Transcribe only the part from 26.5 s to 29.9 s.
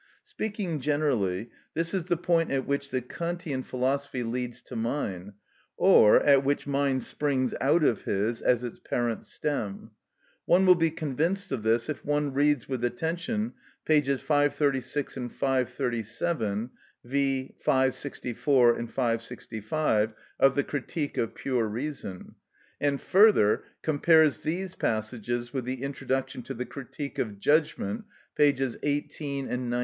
the "Critique of Judgment," pp. xviii. and xix.